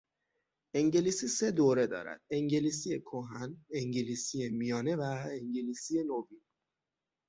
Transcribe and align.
انگلیسی 0.73 1.27
سهدوره 1.37 1.87
دارد: 1.87 2.21
انگلیسی 2.29 2.99
کهن، 2.99 3.65
انگلیسی 3.73 4.49
میانه 4.49 4.95
و 4.95 5.01
انگلیسی 5.31 6.03
نوین 6.03 6.41